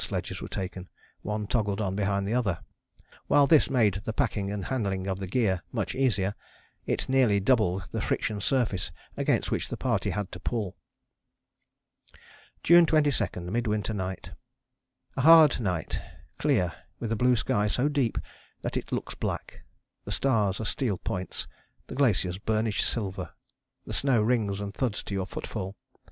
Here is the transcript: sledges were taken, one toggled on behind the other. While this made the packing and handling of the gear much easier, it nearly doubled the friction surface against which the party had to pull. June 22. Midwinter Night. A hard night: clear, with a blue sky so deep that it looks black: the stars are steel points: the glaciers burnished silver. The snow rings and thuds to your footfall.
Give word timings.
sledges 0.00 0.40
were 0.40 0.46
taken, 0.48 0.88
one 1.22 1.48
toggled 1.48 1.80
on 1.80 1.96
behind 1.96 2.24
the 2.24 2.32
other. 2.32 2.60
While 3.26 3.48
this 3.48 3.68
made 3.68 3.94
the 3.94 4.12
packing 4.12 4.48
and 4.52 4.66
handling 4.66 5.08
of 5.08 5.18
the 5.18 5.26
gear 5.26 5.64
much 5.72 5.92
easier, 5.96 6.36
it 6.86 7.08
nearly 7.08 7.40
doubled 7.40 7.90
the 7.90 8.00
friction 8.00 8.40
surface 8.40 8.92
against 9.16 9.50
which 9.50 9.68
the 9.68 9.76
party 9.76 10.10
had 10.10 10.30
to 10.30 10.38
pull. 10.38 10.76
June 12.62 12.86
22. 12.86 13.40
Midwinter 13.40 13.92
Night. 13.92 14.30
A 15.16 15.22
hard 15.22 15.58
night: 15.58 16.00
clear, 16.38 16.72
with 17.00 17.10
a 17.10 17.16
blue 17.16 17.34
sky 17.34 17.66
so 17.66 17.88
deep 17.88 18.18
that 18.62 18.76
it 18.76 18.92
looks 18.92 19.16
black: 19.16 19.64
the 20.04 20.12
stars 20.12 20.60
are 20.60 20.64
steel 20.64 20.98
points: 20.98 21.48
the 21.88 21.96
glaciers 21.96 22.38
burnished 22.38 22.86
silver. 22.86 23.32
The 23.84 23.94
snow 23.94 24.22
rings 24.22 24.60
and 24.60 24.72
thuds 24.72 25.02
to 25.02 25.14
your 25.14 25.26
footfall. 25.26 25.74